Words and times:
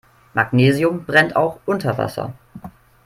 Magnesium 0.33 1.05
brennt 1.05 1.35
auch 1.35 1.59
unter 1.67 1.95
Wasser. 1.99 2.33